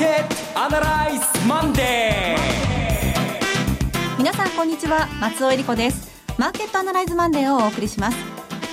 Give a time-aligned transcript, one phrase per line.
[0.00, 4.16] ケットアナライズマンデー。
[4.16, 5.06] 皆さんこんにちは。
[5.20, 6.10] 松尾英里子です。
[6.38, 8.16] マーケットアナライズマンデーをお送りします。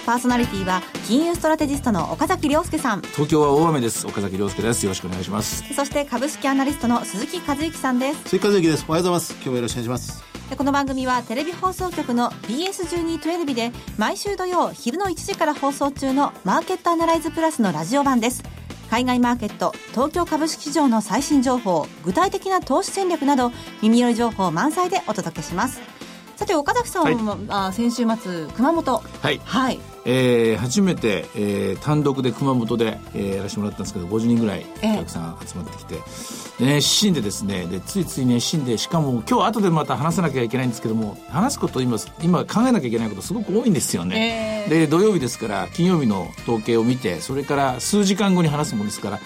[0.05, 3.01] パーソナリティは金融ストラテジストの岡崎良介さん。
[3.01, 4.07] 東京は大雨です。
[4.07, 4.83] 岡崎良介です。
[4.83, 5.65] よろしくお願いします。
[5.73, 8.23] そして株式アナリストの鈴木一之さんです。
[8.23, 8.85] 鈴木一之です。
[8.87, 9.33] おはようございます。
[9.33, 10.23] 今日もよろしくお願いします。
[10.57, 18.43] この番組はテレビ放送局の BS1212 で毎週土曜昼の1時から放送中のマーケットアナライズプラスのラジオ版です
[18.89, 23.51] 海外マーケット東京株式市場の最新情報具体的な投資戦略など
[23.81, 25.81] 耳寄り情報満載でお届けします。
[26.35, 29.03] さて岡崎さんも、はい、あ先週末熊本。
[29.21, 29.79] はい、はい
[30.09, 49.19] えー、初めて、えー、単独で熊本で、えー、やらせてもらったんですけど50人ぐらいお客さん集まってきて、えー、で熱心でですねでついつい熱心でしかも今日後でまた話さなきゃいけないんですけども話すこと今今考えなきゃいけないことすごく多いんですよね、えー、で土曜日ですから金曜日の統計を見てそれから数時間後に話すものですから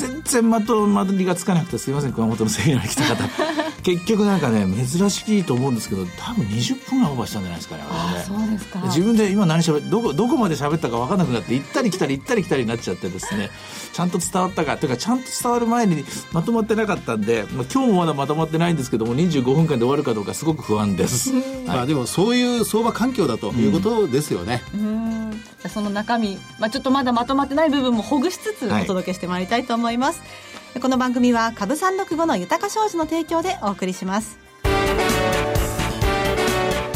[0.00, 2.12] 全然まとまりがつかなくてすいません。
[2.12, 3.24] 熊本のセミナーに来た方。
[3.82, 8.80] 結局なんかね珍しいと思うんですけど多分20分はオーバーしたんじゃないですかねあそうですか。
[8.84, 13.50] 自分で今何しゃべどこどこまで喋ったか分かんなくなって行ったり来たり行ったり来たりになっちゃってですね。
[13.92, 34.38] ちゃんと伝わったかというかちゃんと伝わる前にまとまってなかったんで、まあ、今日もまだまとまってないんですけども25分間で終わるかどうかすごく不安です、 はい、まあ、でもそういう相場環境だということですよね、うん、その中身、まあ、ちょっとまだまとまってない部分もほぐしつつお届けしてまいりたいと思います、はい、この番組は株365の豊商事の提供でお送りします。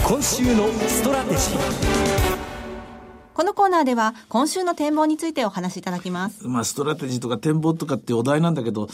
[0.07, 1.59] 今週のストラテジー。
[3.35, 6.47] このコーナーでは今週の展望についてお話しいただきます。
[6.47, 8.89] まあストラテジーとか展望とかってお題なんだけど、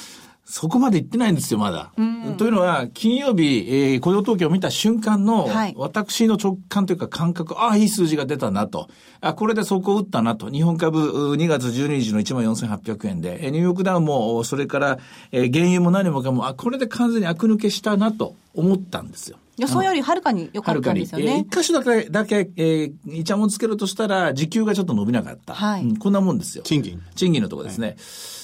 [0.50, 1.92] そこまで行ってないんですよ、まだ。
[2.36, 8.88] というのは、金曜日、えー、雇用統計を見た瞬間の、私の直感というか感覚、ああ、いい数字が出たなと。
[9.20, 10.50] あ、これでそこを打ったなと。
[10.50, 14.98] 日本株、2月12日の14,800円で、ニューヨークダウンも、それから、
[15.30, 19.36] えー、原油も何もかも、あ、これで完全に悪抜けしたなと思ったんですよ。
[19.60, 21.44] 予想よりはるかに良かったんですよね。
[21.46, 25.54] 一、箇所だけ、だけ、えー、イチャモンつけるとしたら、時給がちょっと伸びなかった。
[25.54, 26.64] はい、うん、こんなもんですよ。
[26.64, 27.00] 賃金。
[27.14, 27.88] 賃金のとこですね。
[27.88, 27.96] はい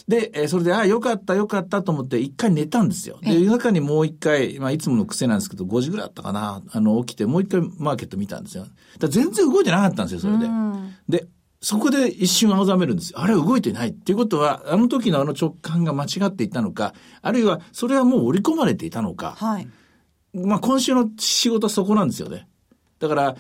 [0.07, 3.19] で、えー、それで、ああ、よかった、よかったと思って、一回寝たんですよ。
[3.23, 8.67] で、夜中にもう一回、まあ、いつもの癖なんですけど、5時ぐらいだったかな、あの、起きて、もう一回マーケット見たんですよ。
[9.01, 10.47] だ全然動いてなかったんですよ、それで。
[11.09, 11.27] で、
[11.61, 13.21] そこで一瞬青ざめるんですよ。
[13.21, 19.35] あれ動いてないっていうことは、あの時のあの直感が間違っていたのか、あるいはそれはもう織り込まれていたのか。
[19.37, 19.69] はい。
[20.45, 22.47] まあ今週の仕事はそこなんですよね。
[22.99, 23.37] だから、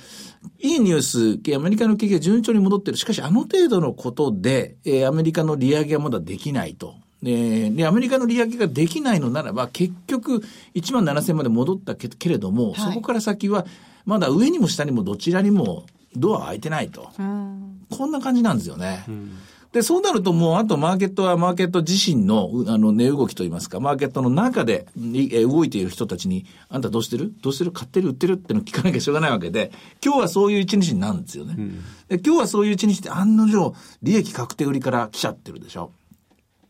[0.58, 2.96] いいニュース、アメリカの景気が順調に戻ってる。
[2.96, 6.96] しかし、あの程度のことで、えー、アメリカの利上げはまだできないと。
[7.22, 10.42] で、で、アメリカの利上げができないのならば、結局、
[10.74, 13.66] 1万7000まで戻ったけけれども、はい、そこから先は、
[14.04, 17.10] まだ上にも下にもどちらにもドア開いてないと。
[17.16, 19.04] こんな感じなんですよね。
[19.08, 19.38] うん
[19.76, 27.34] で、そうなるともう、あとマーケットはマーケット自身の、あの、値動きといいますか、マーケットの中で、え動いている人たちに、あんたどうしてる？
[27.42, 27.72] どうしてる？
[27.72, 29.70] 買ってる売ってるっての聞かなきゃしょうがないわけで、
[30.02, 31.56] 今日はそういう一日になるんですよね。
[31.58, 35.92] うん、で今日はそういう一日で案の定、利益確定売りから来ちゃってるでしょ。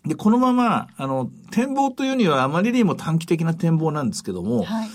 [0.04, 4.88] で、このまま、あの、展望というにはあまりにも短期的な展望なんですけども、はい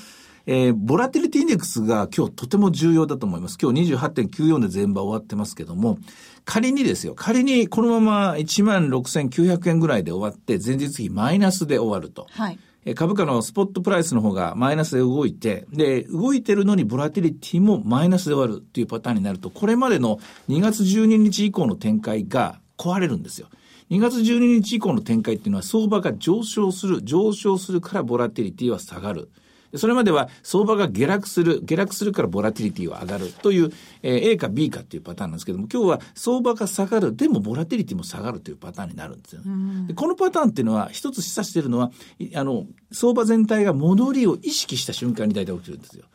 [0.48, 3.58] えー、ボラティリティインデックスが今日とても重要だと思います。
[3.62, 5.98] 今日28.94で全場終わってますけども、
[6.46, 12.28] 仮にですよ、仮にこのまま16,900円ぐらいで終わって、前日比マイナスで終わると。
[12.32, 12.60] はい。
[12.96, 20.20] 株価のスポットプライスの方がマイナスで動いて、で、動いてるのにボラティリティもマイナスで終わるっていうパターンになると、これまでの
[20.50, 23.48] 2月12日以降の展開が壊れるんですよ。
[23.92, 29.30] 2月12日以降の展開っていうのは相場が上昇する、上昇するからボラティリティは下がる。
[29.76, 33.72] それまでは相場が下落する、下落するからボラティリティは上がるという、
[34.02, 39.88] えー、A か B かっていうパターンなんですけども、今日は相場が下がる、でもボラティリティも下がるというパターンになるんですよ、ね。
[39.88, 41.92] でこのパターンっていうのは、一つ示唆しているのは、
[42.36, 46.06] あの、相場全体が戻りを意識した瞬間に大体起きるんですよ。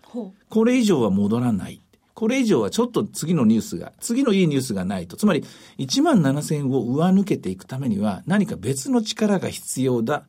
[0.48, 1.80] これ以上は戻らない。
[2.14, 5.16] これ以上はちょっと次のニュースが、次のいいニュースがないと。
[5.16, 5.44] つまり、
[5.78, 10.24] 1万7000を上抜けていくためには、何か別の力が必要だ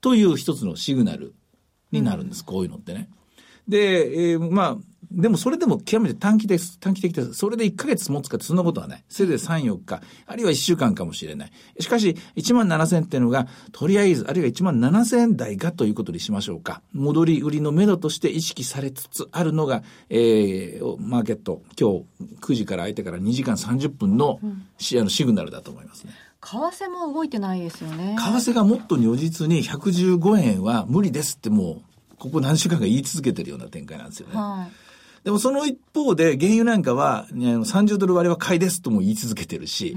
[0.00, 1.34] という一つのシグナル
[1.92, 3.08] になるんです、こういうのってね。
[3.68, 6.78] で、えー、まあ、でもそれでも極めて短期です。
[6.78, 7.34] 短期的です。
[7.34, 9.04] それで1ヶ月持つかってそんなことはない。
[9.08, 11.52] せいぜい3、4日、あるいは1週間かもしれない。
[11.80, 16.82] しかし、1万7000っていうのが、とりあえず、あるいは1万7000台がということにしましょうか。
[16.92, 22.04] 戻り売りの目処として意識されつつあるのが、えー、マーケット、今日
[22.40, 26.12] 9時から相手から2時間30分の,、うん、あのシグナルだと思いますね。
[26.40, 28.16] 為替も動いてないですよね。
[28.18, 31.82] 為替がもっと如実に115円は無理ですっても
[32.12, 34.36] う、ここ何週間か言い続けてるような展開なんですよね。
[34.36, 34.88] はい
[35.24, 39.96] でもその一方で、原油なんかは、ね、30ドル割れは買いですとも言い続けてるし、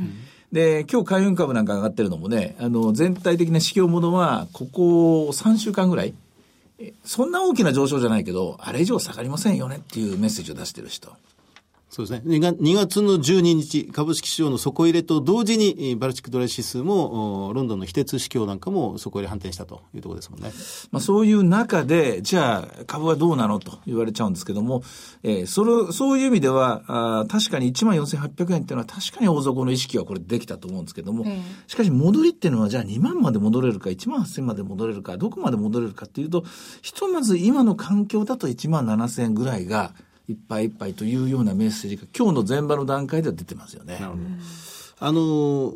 [0.51, 6.13] で、今日海運株なんか上がってるのもね、あの、全体的な市況ものは、ここ3週間ぐらい、
[6.79, 11.13] えそんな大きな上昇じゃないけど、あれ以上下がりませんよねっていうメッセージを出してる人。
[11.93, 12.37] そうですね。
[12.37, 20.53] 2月 ,2 月の12日、株式市場の底入れと同時に、えーバルチックドライ指数も、おロンドンの非鉄指標なんかも底入れ反転したというところですもんね。
[20.91, 24.83] まあ、そういう中で、じゃあ株はどうなのと言われちゃうんですけども、
[25.23, 36.45] えーそれ、そういう意味では、あー確かに1万4800円っていうのは確かに大底の意識はこれできたと思うんですけども、ええしかし戻りっていうのはじゃあ2万まで戻れるか、1万8000まで戻れるか、どこまで戻れるかっていうと、
[36.81, 39.93] ひとまず今の環境だと1万7000円ぐらいが、
[40.31, 43.99] いっぱいいっぱいというようなメッセージが今日の前場の段階では出てますよね。
[44.99, 45.73] あの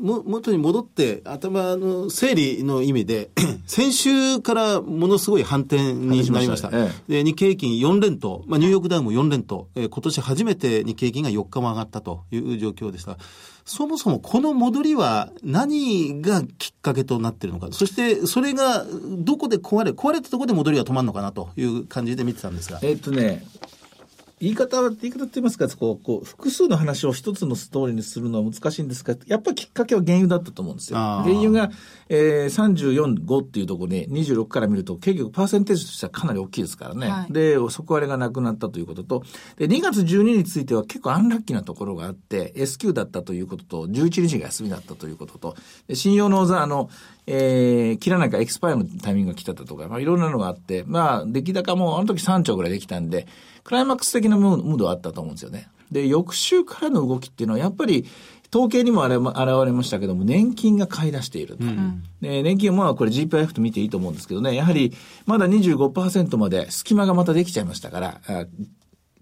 [0.00, 3.30] も元に戻って頭の整理の意味で
[3.66, 6.70] 先週からものすごい反転になりました。
[6.70, 13.18] ねで日経平均4連投、まあ、ニューヨークダウも4連投、えー今年初めて日経平均が4日も上がったという状況でした。
[13.64, 18.86] そもそもこの戻りは何がきっかけとなっているのか、そしてそれが
[19.18, 22.80] どこで壊れ、壊れたところで戻りが止まるのかなという感じで見てたんですが。
[22.82, 23.44] えっとね、
[24.40, 30.98] 言い方は、言い方って言いますか、こう、こう、複数の話を一つのストーリーにするのは難しいんですが、やっぱりきっかけは原油だったと思うんですよ。
[30.98, 31.70] 原油が、
[32.08, 37.08] えー、34、5っていうところで、26から見ると、結局パーセンテージとしてはかなり大きいですからね。
[37.08, 39.24] はいで、底割れがなくなったということと、
[39.56, 45.56] で、2月12日については結構アンラッキーなところがあって、S q だったということと、11日が休みだったということと、
[45.86, 46.88] で信用の座、あの、
[47.26, 53.26] えー、切らないからエクスパイアのタイミングが来たとか、まあいろんなのがあって、まあ出来高もあの時3兆ぐらいできたんで、
[53.70, 55.68] クライマックス的なムードはあったと思うんですよね。
[55.92, 58.04] で、翌週からの動きっていうのはやっぱり、
[58.52, 61.62] 統計にもあれ現れましたけども、年金が買い出していると。
[62.20, 64.92] で年金はまあこれ GPIF と見ていいと思うんですけどね、やはり
[65.24, 68.46] まだ25%まで隙間がまたできちゃいましたから、あ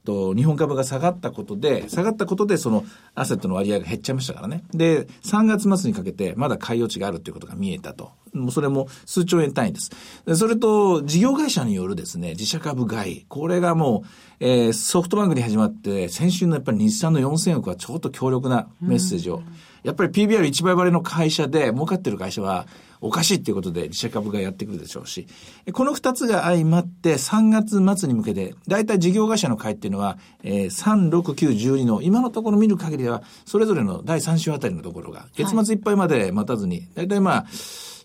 [0.09, 2.85] と、日本株が下がったことで、下がったことで、その、
[3.15, 4.65] アセットの割合が減っちゃいましたからね。
[4.73, 8.13] で、3月末にかけて、まだ買い落ちがあるということが見えたと。
[8.33, 9.91] もうそれも数兆円単位です。
[10.27, 13.25] でそれと、事業会社によるですね、自社株買い。
[13.29, 14.09] これがもう、
[14.41, 19.43] えーソフトバンクに始まって、先週のやっぱり日産の4000億はちょっと強力なメッセージを。
[19.83, 22.67] やっぱり PBR1 倍割れの会社で、儲かってる会社は、
[23.01, 25.27] おかしいっていうことで自社株がやってくるでしょうし、
[25.73, 37.47] この二つが相まって3月末に向けて、大体事業会社の会っていうのは、えー、3、6、9、12の今のところ見る限りでは、それぞれの第3週あたりのところが、月末いっぱいまで待たずに、大体まあ、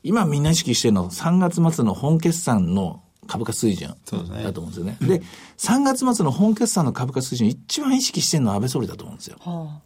[0.04, 3.96] 今みんな意識してるの3月末の本決算の株価水準
[4.44, 4.98] だと思うんですよね。
[5.02, 5.22] で、
[5.58, 9.38] 3月末の本決算の株価水準一番意識してるのは安倍総理だと思うんですよ。
[9.40, 9.80] は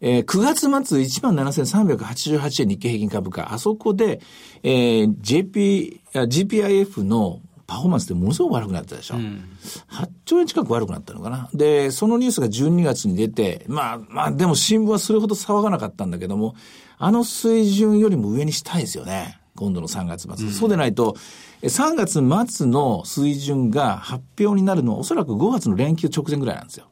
[0.00, 4.20] えー9月末17,388円日経平均株価、あそこで、
[4.62, 9.16] えー JP、あ GPIF のパフォーマンスってものすごく悪くなったでしょ。
[9.16, 11.50] 8兆円近く悪くなったのかな。
[11.52, 16.54] で、そのニュースが12月に出て、まあ、まあ、でも新聞はそれほど騒がなかったんだけども、
[16.96, 19.38] あの水準よりも上にしたいですよね。
[19.54, 20.50] 今度の3月末。
[20.50, 21.16] そうでないと、
[21.60, 22.22] え3月
[22.54, 26.86] 末の水準が発表になるのはおそらく5月の連休直前ぐらいなんですよ。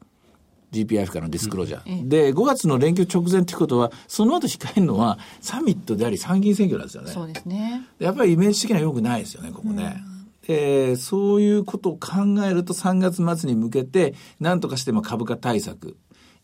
[0.85, 2.07] GPIF からのディスクロージャー。
[2.07, 7.11] で、5月の連休直前っていうことは、その後控えるのはサミットであり参議院選挙なんですよね。
[7.11, 7.83] そうですね。
[7.99, 10.03] やっぱりイメージ的には良くないですよね、ここね。
[10.47, 15.97] でそういうことを考えると3月末に向けて、何とかしても株価対策。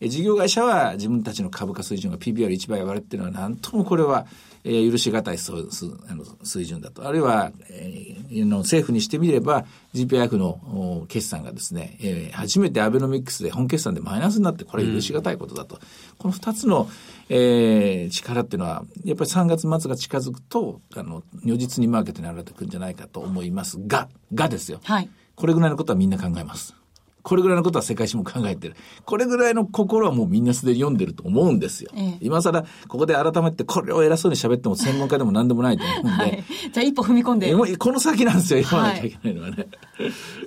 [0.04, 4.26] え事業会社は自分たちの株価水準が PBR1 倍割れっていうのは何ともこれは、
[4.64, 7.06] えー許し難いそうすあの水準だと。
[7.06, 10.48] あるいは、えーあの政府にしてみれば GPIF の
[11.02, 15.78] お決算がですね、えー初めてアベノミクスで本決算でマイナスになってこれは許し難いことだと。
[16.18, 16.88] この二つの、
[17.28, 24.80] えー力っていうのは、やっぱり3月末が近づくと、あの、如実にマーケットに現れてくるんじゃないかと思いますが、がですよ。
[24.84, 25.08] はい。
[25.34, 26.74] これぐらいのことはみんな考えます。
[27.24, 28.76] これぐらいのことは世界史も考えてる。
[29.06, 31.90] これぐらいの心はもうみんなすでに読んでると思うんですよ。
[31.96, 36.10] ええ今更、ここで改めてこれを偉そうに喋っても専門家でも何でもないと思うんで。
[36.10, 36.44] はい。
[36.70, 37.54] じゃあ一歩踏み込んでえ。
[37.54, 39.66] もうこの先なんですよ、読まなきゃいけないのはね。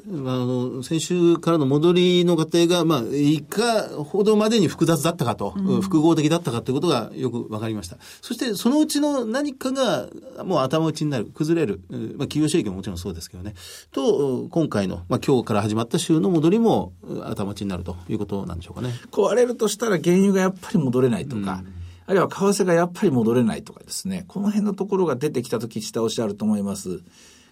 [0.07, 7.97] まあ、あの、先週からの戻りの過程が、まあ、いかほどまでに複雑だったかと、複合的だったかということがよくわかりました。
[8.21, 10.09] そして、そのうちの何かが、
[10.43, 13.55] もう頭打ちになる、崩れる、うんまあ、企業収益ももちろんそうですけどね。
[13.91, 16.66] と、今回の、まあ、今日から始まった週の戻りも、
[17.03, 18.93] うん頭打ちになるということなんでしょうかね。
[19.11, 21.63] 壊れるとしたら原油がやっぱり戻れないとか、
[22.05, 27.01] あるいは為替がやっぱり戻れないとかですね、この辺のところが出てきたとき下押しあると思います。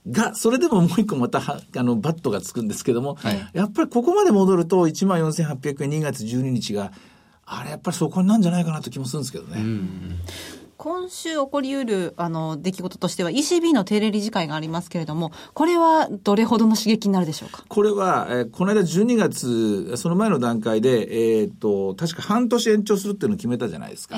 [0.09, 3.17] が、それでももう一個または、あの、バットがつくんですけども、
[3.53, 6.91] やっぱりここまで戻ると14,800円2月12日が、
[7.45, 9.61] あれやっぱりそこなんじゃないかなと気もするんですけどね。
[10.85, 17.65] 今週起こりうる、あの、出来事としては ECB の定例理事会がありますけれども、これはどれほどの刺激になるでしょうか？
[17.67, 24.17] これは、えー、この間12月、その前の段階で、えっ、と、確か半年延長するっていうのを決めたじゃないですか。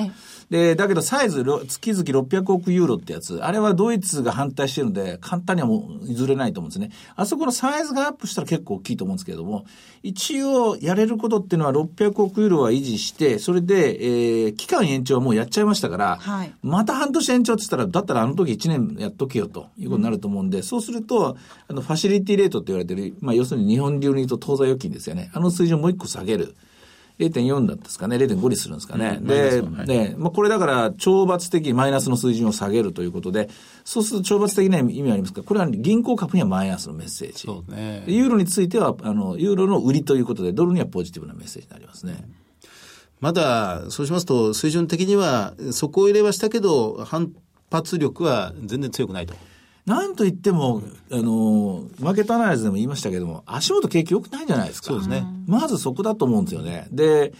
[0.50, 6.90] で、だけどサイズ、月々600億ユーロってやつ、あれはドイツが反対してるので、簡単にはもう譲れないと思うんですね。
[7.16, 9.64] あそこのサイズがアップしたら結構大きいと思うんですけれども、
[10.02, 21.36] 一応やれることっていうのは600億ユーロは維持して、それで、えー、期間延長はもうやっちゃいましたから、はい、また半年延長って言ったら、だったらあの時1年やっとけよということになると思うんで、うん、そうすると、
[21.68, 25.30] あの、ファシリティレートって言われてる、まあ、要するに日本流に言うと当座預金ですよね。
[25.32, 26.56] あの水準をもう一個下げる。
[27.18, 29.18] 0.4だったですかね、0.5にするんですかね。
[29.20, 33.48] うん、で、はい、で、まあ、これだから、懲罰的マイナスの水準を下げるということで、
[33.84, 37.40] そうすると懲罰的な意味ありますかこれは銀行株にはマイナスのメッセージ。
[37.40, 38.04] そうね。
[38.06, 42.24] ユーロについては、あの、ユーロの売りということで、ドルにはポジティブなメッセージになりますね。
[43.20, 47.32] まだ、そうしますと、水準的には、底入れはしたけど、反
[47.70, 49.34] 発力は全然強くないと。
[49.86, 54.88] なんと言っても、あの、マーケットアナライズでも言いましたけども、足元景気良くないじゃないですか。
[54.88, 55.24] そうですね。
[55.46, 56.86] まずそこだと思うんですよね。
[56.92, 57.32] で、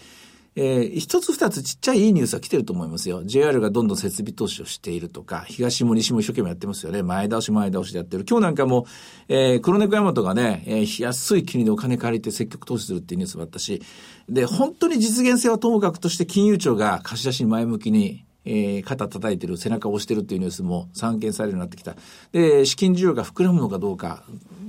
[0.55, 3.23] えー、一つ二つちっちゃいいいニュースは来てると思いますよ。
[3.23, 7.03] JR がどんどん設備投資をしているとか、東も西も一生懸命やってますよね。
[7.03, 8.25] 前倒し前倒しでやってる。
[8.29, 8.85] 今日なんかも、
[9.27, 13.81] えー、黒猫山とがね、えー、安い金でお金借りて積極投資するっていうニュースがあったし、
[14.27, 21.95] で、本当に実現性はともかくとして金融庁が貸し出しに前向きにえー、肩叩いてる、背中を押してるっていうニュースも散見されるようになってきた。
[22.31, 24.23] で、資金需要が膨らむのかどうか、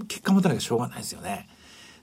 [0.08, 1.48] 結果持たなきゃしょうがないですよね。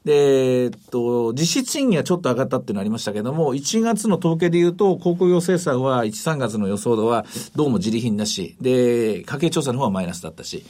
[0.05, 7.25] で、えっと、実質賃金はちょっと上がったっていうのありましたけども、1月の統計で言うと、航空業生産は1、3月の予想度は
[7.55, 10.65] どうも自利品だし、で、家計調査の方はマイナスだったし、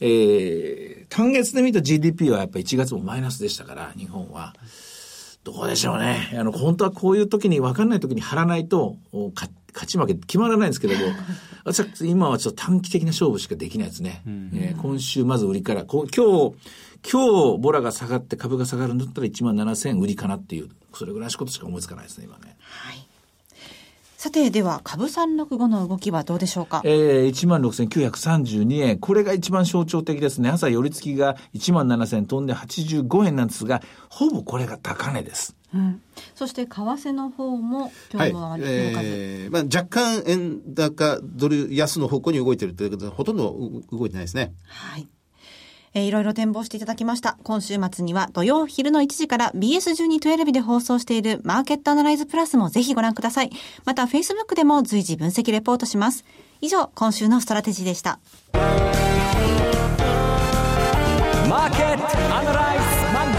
[0.00, 4.54] えー、単月で見た GDP はやっぱり1月もマイナスでしたから、日本は。
[5.44, 6.34] どうでしょうね。
[6.38, 9.50] あの、本当はこういう時に分かんない時に貼らないと、勝
[9.86, 11.00] ち負け決まらないんですけども、
[11.64, 14.22] 私は今はちょっと短期的な勝負しかできないですね。
[14.26, 16.54] うん、えー、今週まず売りから、今日、
[17.08, 22.56] 今日ボラが下がって株が下がるんだったら1万7000売りかなっていう、それぐらいしことしか思いつかないですね、今ね。
[22.60, 23.06] はい。
[24.16, 26.82] さて、では、株三六五の動きはどうでしょうか？
[26.84, 28.98] ええー、16,932円。
[28.98, 30.50] これが一番象徴的ですね。
[30.50, 33.80] 朝寄り付きが1万7000飛んで85円なんですが、
[34.10, 35.56] ほぼこれが高値です。
[35.72, 36.02] うん、
[36.34, 43.56] そして為替の方も今日は、はいえーまあ、若干円高ドル安の方向に動いているということでほとんど
[43.92, 44.52] 動いてないですね。
[44.66, 45.08] はい
[45.94, 47.36] えー、いろいろ展望していただきました。
[47.42, 53.50] 今週末には土曜昼の1時から BS1212 で放送しているマーケットアナライズプラスもぜひご覧ください。
[53.84, 56.24] また Facebook でも随時分析レポートします。
[56.60, 58.20] 以上、今週のストラテジーでした。
[61.48, 62.04] マーケット
[62.36, 63.38] アナライズマンデ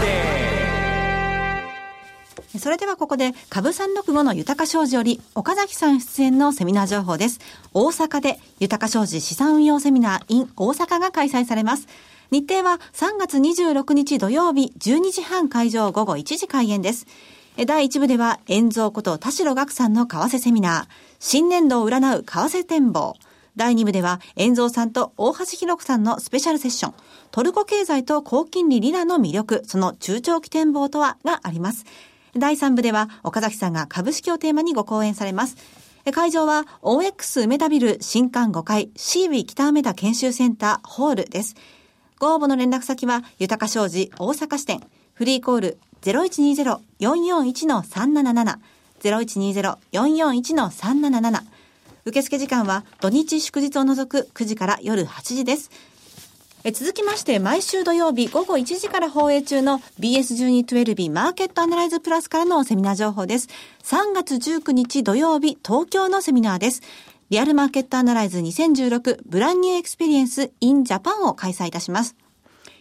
[2.54, 7.40] ーそれではここで株365の豊か商事より岡崎さん出演のセミナー情報です。
[7.72, 11.88] 大阪で豊か商事資産運用セミナー in 大阪が開催されます。
[12.32, 17.06] 日程は3月26日土曜日12時半会場午後1時開演です。
[17.66, 23.16] 第1部では、遠蔵こと田代岳さんの為替セミナー、新年度を占う為替展望。
[23.54, 26.94] 第2部では、遠蔵さんと大橋弘子さんのスペシャルセッション、
[27.32, 31.84] トルコ経済と高金利リラの魅力、その中長期展望とはがあります。
[32.34, 35.58] 第3部では、岡崎さんが株式をテーマにご講演されます。
[36.10, 41.54] 会場は OX 梅田ビル新館5階シーウィ北梅田研修センターホールです。
[42.22, 44.80] ご応募の連絡先は、豊商事大阪支店、
[45.12, 48.58] フリーコール0120-441-377、
[49.02, 51.40] 0120-441-377。
[52.04, 55.72] 受付時間は土日祝日を除く9時から夜8時です。
[56.62, 63.48] え続きまして、毎週土曜日午後1時から放映中の BS1212 マーケットアナライズプラスからのセミナー情報です。
[63.82, 66.82] 3月19日土曜日、東京のセミナーです。
[67.32, 72.14] リアルマーケットアナライズ2016ブランニューエクスペリエンス in Japan を開催いたします。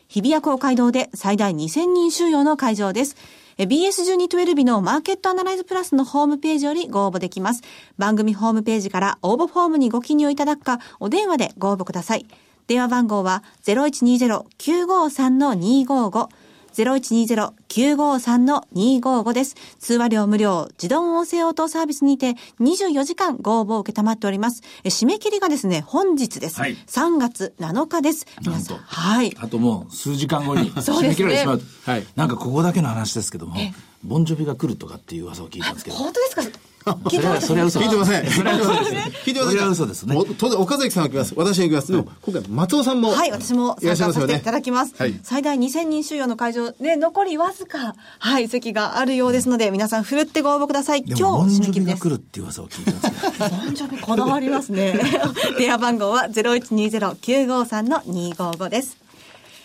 [0.09, 3.15] 日比谷公会堂で最大2000人収容の会場です。
[3.57, 7.61] BS1212 のマーケットアナライズプラスのホームページよりご応募できます。
[7.97, 12.25] 番組ホームページから応募フォームにご記入いただくか、お電話でご応募ください。
[12.67, 16.27] 電話番号は0120-953-255
[16.73, 19.55] 0120-953-255です。
[19.79, 24.61] 通話料無料、自動音声応答サービスにて24時間ご応募を受けたまっております。
[24.83, 26.59] 締め切りがですね、本日です。
[26.59, 28.25] はい、3月7日です。
[28.41, 28.77] 皆さん。
[28.77, 29.35] はい。
[29.39, 31.55] あともう数時間後に 締め切られてしまう。
[31.57, 32.05] うね、はい。
[32.15, 33.55] なんかここだけの話ですけども、
[34.03, 35.97] ボンジョビが来るとかっていう噂を聞いたんですけど。
[35.97, 36.43] 本当ですか？
[36.85, 37.47] 聞いてません。
[37.47, 38.25] それは嘘聞いてません。
[38.29, 38.83] それは嘘です。
[39.23, 39.51] 聞いてません。
[39.51, 40.15] それは嘘ですね。
[40.37, 41.33] 当然、岡崎さんは来ます。
[41.37, 41.91] 私は行きます。
[41.91, 43.11] でも、今回、松尾さんも。
[43.11, 44.93] はい、私も参加させていただきます。
[44.97, 45.17] はい。
[45.23, 51.03] 最大2000人収容の会場で、残りわずずか、はい、席があるようですので、皆さん、ふるってご応募ください。
[51.03, 52.01] でも、ボンジョビが締め切りです。
[52.01, 53.11] 来るっていう噂を聞いてます。
[53.39, 54.99] ボンジョビこだわりますね。
[55.57, 59.00] 電話番号は0120-953-255です。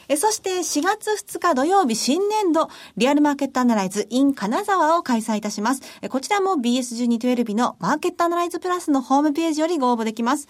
[0.08, 5.82] えそして4月2日土曜日新年度リアルマーケットアナライズ in 金沢を開催いたします。
[6.02, 10.48] えこちらも BS1212 のマーケットアナライズプラスのホームページよりご応募できます。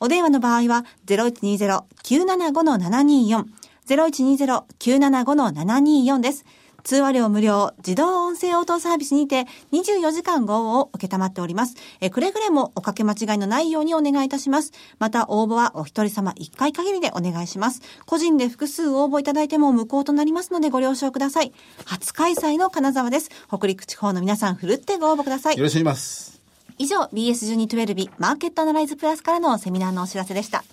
[0.00, 3.44] お電話の場合は0120-975-724
[3.86, 6.44] 0120-975-724です。
[6.84, 11.76] 通話料無料、自動音声応答サービスにて24時間ご応募を受けたまっております。
[12.02, 14.72] えくれぐれもおかけ間違いのないようにお願いいたします。
[14.98, 17.80] また応募はお一人様1回限りでお願いします。
[18.04, 21.54] 個人で複数応募いただいても無効となりますのでご了承ください。
[21.86, 23.30] 初開催の金沢です。
[23.48, 25.62] 北陸地方の皆さん、ふるってご応募くださいよ。
[25.62, 26.40] ろしくお願いします。
[26.76, 30.64] 以上、BS1212 マーケットアナライズプラスからのセミナーのお知らせでした。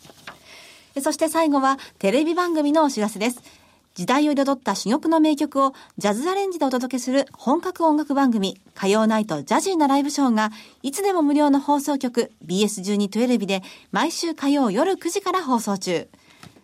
[0.93, 3.60] えそして最後は、テレビ番組のお知らせです。
[4.01, 10.49] 時代を彩った珠玉の名曲をジャズアレンジでお届けする本格音楽番組、火曜ナイトジャジーなライブショーが、
[10.81, 16.09] いつでも無料の放送局 BS1212 で毎週火曜夜9時から放送中。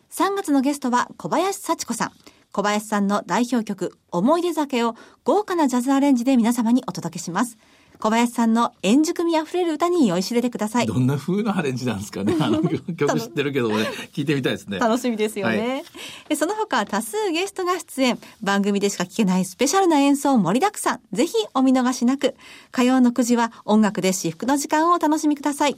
[0.10, 2.12] 3月のゲストは小林幸子さん。
[2.54, 7.60] 小林さんの代表曲、思い出酒を豪華なジャズアレンジで皆様にお届けします。
[8.00, 10.88] 小林さんの円熟味あふれる歌に酔いしれてください。
[10.88, 12.36] どんな風のアレンジなんですかね。
[12.40, 14.80] あの曲知ってるけど、俺、聞いてみたいですね。
[14.80, 15.58] 楽しみですよね。
[15.58, 15.84] はい
[16.30, 21.00] えその他多数ゲストが出演、番組でしか聞けないスペシャルな演奏盛りだくさん。
[21.14, 22.36] ぜひお見逃しなく。
[22.72, 25.76] 火曜の9時は音楽で至福の時間をお楽しみください。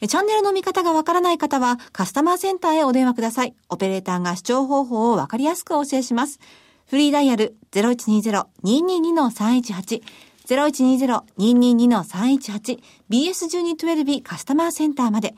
[0.00, 3.54] えチャンネルの見方がわからない方はカスタマーセンターへお電話ください。
[3.68, 6.40] オペレーターが視聴方法をわかりやすくお教えします。
[6.86, 10.02] フリーダイヤル0120-222-318
[10.46, 12.80] 0120-222-318
[13.10, 15.34] BS1212 カスタマーセンターまで。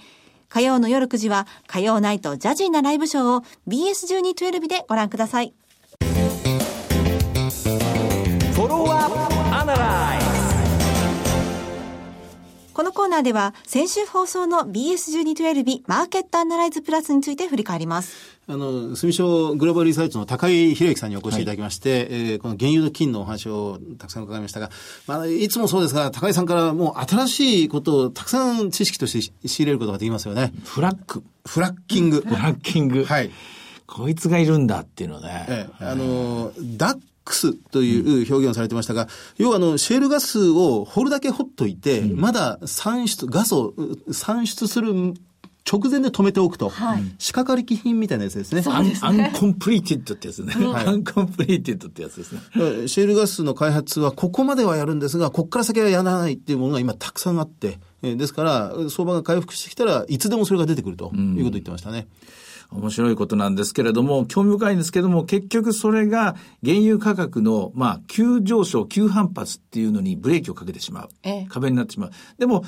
[0.48, 5.52] 火曜の夜9時は火曜ナイトジャジーなライブショーを BS1212 でご覧ください。
[5.98, 9.33] フォローアップ
[12.74, 18.34] このコーナーでは先週放送の BS1212 マーケットアナライズプラスについて振り返ります。
[18.48, 24.70] あの、住商グローバルリサーチの高井博之さんにお越しいただきまして、えーこの原油と金のお話をたくさん伺いましたが、
[25.06, 30.52] まあ、いつもそうですが、高井さんからもう新しいことをたくさん知識として仕入れることができますよね。
[30.64, 31.22] フラッグ。
[31.46, 32.22] Fracking。
[32.22, 33.04] フラッキング。
[33.04, 33.30] はい。
[33.86, 35.46] こいつがいるんだっていうのね。
[35.48, 39.08] ええ、あの、 DUCs という表現をされてましたが、
[39.38, 45.14] 要はあの、シェールガスを掘るだけ掘っといて、まだ産出、ガスをう産出する
[45.70, 46.70] 直前で止めておくと。
[47.18, 48.62] 仕掛かり品みたいなやつですね。
[48.66, 50.54] un uncompleted ってやつね。
[50.54, 52.40] Uncompleted ってやつですね。
[52.86, 62.08] シェールガスの開発はここまではやるんですが、ここから先はやらないっていうものが今たくさんあって、えーですから、相場が回復してきたらいつでもそれが出てくるということを言ってましたね。
[62.74, 66.34] 面白いことなんですけれども、興味深いんですけれども、結局それが
[66.64, 71.08] 原油価格の、まあ、急上昇、急反発っていうのにブレーキをかけてしまう。
[71.22, 72.10] ええ壁になってしまう。
[72.36, 72.64] でも、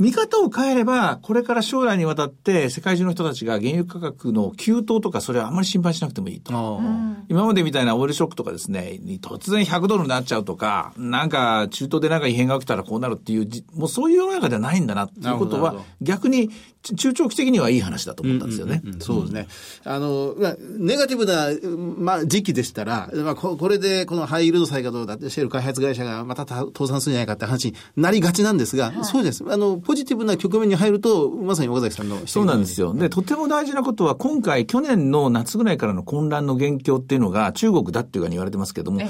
[0.00, 6.80] 見方を変えれば、これから将来にわたって世界中の人たちが原油価格の急騰とか、それはあまり心配しなくてもいいと。
[7.28, 16.48] 今までみたいなオイルショックとかですね、に突然100ドルになっちゃうとか、なんか中東でなんか異変が起きたらこうなるっていうじ、もうそういう世の中ではないんだなっていうことは逆に
[16.82, 18.80] ち中長期的にはいい話だと思ったんですよね。
[18.84, 19.48] うんそうですね。
[19.84, 21.50] あの、まあネガティブな、
[21.98, 29.44] まあ、時期でしたら、まあ、ここれで、このハイイールド債がどうだって、シェール開発会社がまた倒産するんじゃないかって話になりがちなんですが、そうです。
[29.48, 32.94] あの、ポジティブな局面に入ると、まさに岡崎さんのそうなんですよ。
[32.94, 39.00] で、とても大事なことは、今回、去年の夏ぐらいからの混乱の元凶っていうのが中国だっていうふうに言われてますけども、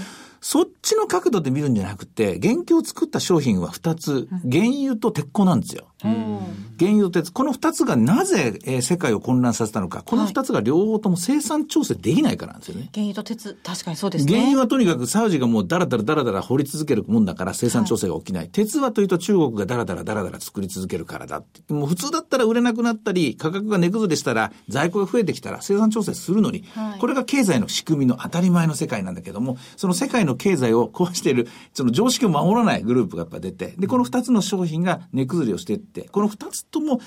[0.41, 5.89] そっちの角度で見るんじゃなくて、元凶を作った商品は2つ、原油と鉄鋼なんですよ。
[6.03, 12.89] 原油と鉄、この2つがなぜ、えー世界を混乱させたのか、この2つが両方とも生産調整できないからなんですよね。
[12.93, 14.33] 原油と鉄、確かにそうですね。
[14.33, 18.49] 原油はとにかくサウジがもうダラダラダラダラ掘り続けるもんだから生産調整が起きない。
[18.49, 21.73] 鉄はというと中国がダラダラダラダラ作り続けるからだって。
[21.73, 26.65] もう普通だったら売れなくなったり、価格が値崩れしたら、在庫が増えてきたら生産調整するのに、
[26.99, 37.01] これが経済の仕組みの当たり前の世界なんだけども、その世界の経済を壊している、その常識を守らないグループがやっぱ出て、で、この二つの商品が値崩れをしていって、この二つとも、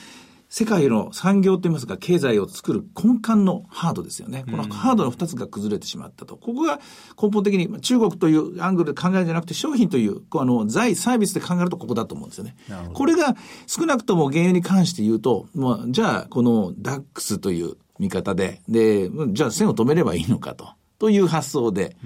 [0.54, 4.46] 世界の産業といいますか、経済を作る根幹のハードですよね。
[4.46, 6.38] このハードの二つが崩れてしまったと。
[6.38, 6.80] ここが
[7.19, 12.56] 根本的にまあ中国というアングルで考えるんじゃなくて、商品という、あの、財、サービスで考えるとここだと思うんですよね。
[12.93, 20.67] これが少なくとも原油に関して言うと、まあ、じゃあ、このダックスという見方で、で、じゃあ線を止めればいいのかと。
[21.04, 21.98] という発想で、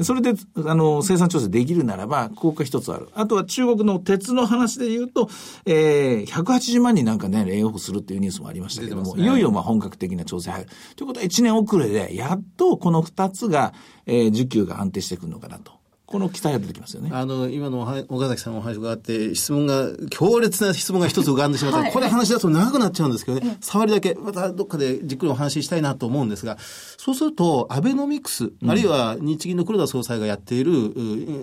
[0.00, 0.32] それで、
[0.64, 3.10] あの、生産調整できるならば、効果一つある。
[3.12, 5.28] あとは中国の鉄の話で言うと、
[5.66, 10.70] えー、180万人なんかね、レイオフするっていうニュースもありましたけども、ね、いよいよまあ本格的な調整入る。
[10.96, 13.74] ということは1年遅れで、やっとこの2つが、
[14.06, 15.72] えー、需給が安定してくるのかなと。
[16.06, 17.10] この期待が出てきますよね。
[17.12, 21.78] あの、今の岡崎さんのお話があって、質問が、強烈な質問が一つ浮かんでしまった。
[21.80, 30.92] はい、これ話だと長くなっちゃうんですけどね、触りだけ、またどっかでじっくりお話ししたいなと思うんですが、そうすると、アベノミクス、あるいは日銀の黒田総裁がやっている、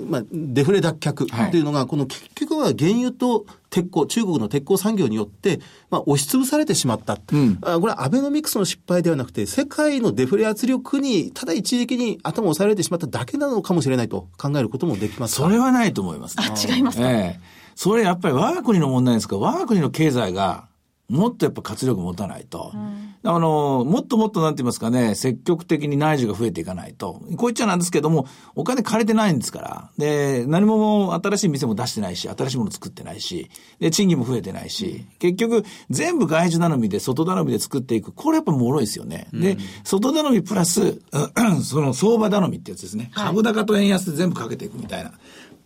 [0.10, 5.60] まあ、デフレ脱却というのが、はい、この結局は原油と鉄鋼、中国の鉄鋼産業によって、
[5.90, 7.20] まあ、押しつぶされてしまった。
[7.32, 17.40] うん、あこれはアベノミクスの失敗ではなくて、世界のデフレ圧力に、ただ一時的に頭を押されてしまっただけなのかもしれないと考えることもできますそれはないと思います、ね、あ、違いますか、ええ。
[17.76, 20.68] それやっぱり我が国の問題ですから、我が国の経済が
[21.14, 22.72] もっとやっぱ活力持たないと。
[22.74, 27.14] うん、あの、もっともっとなんて言いますかね、積極的に内需が増えていかないと。
[27.14, 29.92] こう言っちゃなんですけども、お金借りてないんですから。
[30.00, 38.12] で、何も新しい店も出してないし、新しいもの作ってないし、で、賃金も増えてないし、結局、全部外需頼みで、外頼みで作っていく。
[38.12, 39.28] これやっぱ脆いですよね。
[39.34, 41.00] うん、で、外頼みプラス、
[41.64, 43.12] その相場頼みってやつですね。
[43.14, 45.12] 株高と円安で全部かけていくみたいな。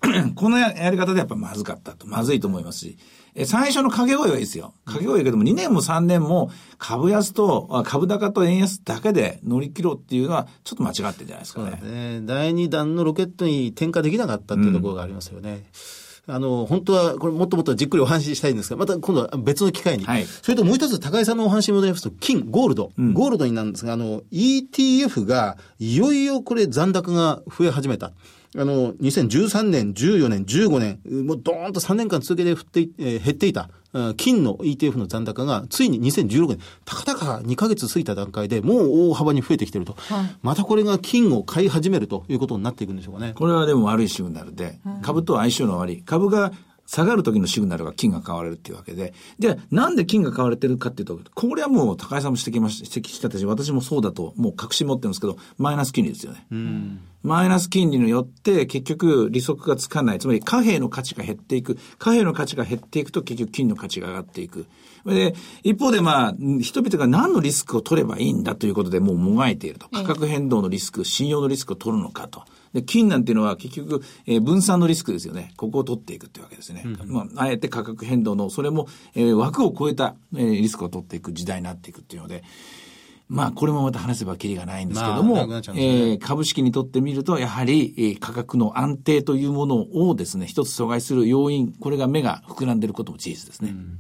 [0.36, 2.06] このやり方でやっぱまずかったと。
[2.06, 2.98] まずいと思いますし。
[3.40, 4.74] え最初の掛け声はいいですよ。
[4.86, 11.80] 掛け声やけども、2年も3年も株安と、株高と円安だけで乗り切ろうっていうのは、ちょっと間違ってるんじゃないですかね。
[11.84, 15.68] ね第2弾のロケットに転化できなかったっていうところがありますよね。
[16.28, 20.06] うん、あの、本当は、これもっともっとじっくりお話ししたいんですが、また今度は別の機会に。
[20.06, 28.14] はい、それともう一つ、高井さんのお話に戻りますと、金、ゴールド、うん、ゴールドになるんですが、あの、ETF が、いよいよこれ残高が増え始めた。
[28.56, 33.70] あの、2013年、14年、15年、もうドーンと3年間続けて振って、えー、減っていた、
[34.16, 39.96] 金の ETF の残高が、ついに2016年、たかたか2ヶ月過ぎた段階でもう大幅に増えてきてると。
[39.98, 43.34] はい、またこれが金を買い始めるということになっていくんでしょうかね。
[43.36, 46.02] これはでも悪いシグナルで、株と相性の悪い。
[46.04, 46.52] 株が
[46.88, 49.14] 下がる時のシグナルが金が買われるっていうわけで。
[49.38, 56.48] じゃあ、なんで金が買われてるかっていうと、これはもう高井さんも指摘まし指摘したし、私もそうだと、もう確信持ってるんですけど、マイナス金利ですよね。
[57.24, 60.20] マイナス金利によって結局利息がつかない。
[60.20, 61.78] つまり貨幣の価値が減っていく。
[62.00, 64.66] 貨幣の価値が減っていくと結局金の価値が上がっていく。
[65.06, 69.90] で、一方でまあ、人々が何のリスクを取ればいいんだということでもうもがいていると。
[69.90, 72.44] 価格変動のリスク、信用のリスクを取るのかと。
[72.74, 75.54] で、金なんていうのは結局、えー、分散のリスクですよね。
[75.58, 76.84] ここを取っていくっていうわけですね。
[76.86, 82.44] うん、まあ、あえて価格変動の、それも、えー、枠を超えた、えー、リスクを取っていく時代になっていくっていうので、
[83.30, 93.72] まあ、これもまた話せばきりがないんですけども、まあね、えー、株式にとってみると、やはり、えー、価格の安定というものをですね、一つ阻害する要因、これが目が膨らんでいることも事実ですね。
[93.72, 94.00] うん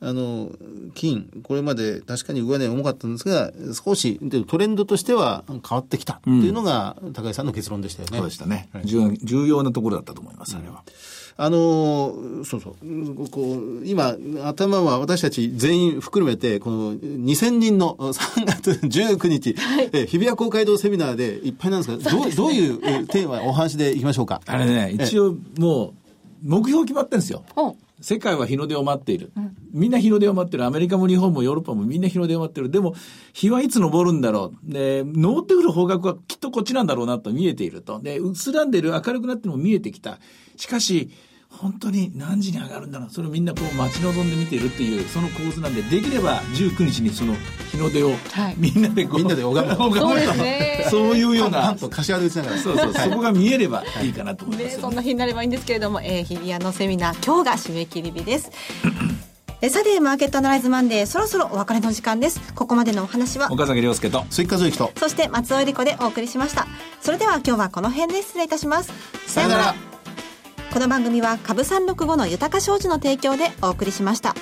[0.00, 0.52] あの、
[0.94, 8.18] 金、これまで確かに上値重かったんですが、少しトレンドとしては変わってきたっていうのが、高井さんの結論でしたよね。
[8.18, 10.84] そうでしたね、はい、重要なところだったと思います、あれは。
[11.40, 24.40] あの、そうそう、こう、今、頭は私たち全員含めて、この2000人の3月19日、はい、え日比谷公会堂セミナーでいっぱいなんですが、どうどういうテーマ、お話でいきましょうか？
[24.46, 25.94] あれね、一応もう、
[26.42, 27.44] 目標決まってるんですよ。
[28.00, 29.32] 世界は日の出を待っている。
[29.72, 30.64] みんな日の出を待ってる。
[30.64, 32.70] アメリカも日本もヨーロッパもみんな日の出を待ってる。
[32.70, 32.94] でも、
[33.32, 34.72] 日はいつ昇るんだろう。
[34.72, 38.00] で、昇ってくる方角はきっとこっちなんだろうなと見えていると。
[38.00, 40.20] で、薄らんでる、明るくなっても見えてきた。
[40.56, 41.10] しかし、
[41.50, 43.10] 本当に何時に上がるんだろう。
[43.10, 47.34] それをみんなこう待ち望んで見ているっていうその構図なんでできれば19日にその
[47.72, 48.10] 日の出を
[48.56, 49.98] みんなでこう、みんなで 拝む。
[49.98, 50.86] そうですね。
[50.90, 51.74] そういうような。
[51.74, 52.58] と柏で打ちながら。
[52.58, 58.50] そうそう、そこが見えればいいかなと思います、ね、そんな日になればいいんですけれども、えー、日比谷のセミナー今日が締め切り日です。
[59.60, 62.40] えさて、マーケットアナライズマンデー、そろそろお別れの時間です。
[62.54, 66.68] ここまでのお話は、岡崎亮介と、鈴木和之と、そして松尾恵理子でお送りしました。
[67.00, 68.92] それでは今日はこの辺で失礼いたします。
[69.26, 69.87] さよなら。
[70.70, 74.34] この番組は株三六五の豊か商事の提供でお送りしました。